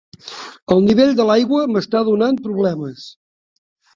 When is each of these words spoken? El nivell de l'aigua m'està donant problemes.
El 0.75 0.79
nivell 0.85 1.11
de 1.19 1.27
l'aigua 1.31 1.67
m'està 1.75 2.03
donant 2.09 2.41
problemes. 2.47 3.07